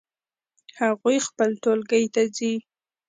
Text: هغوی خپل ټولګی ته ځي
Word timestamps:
هغوی 0.79 1.17
خپل 1.27 1.49
ټولګی 1.63 2.05
ته 2.13 2.21
ځي 2.35 2.53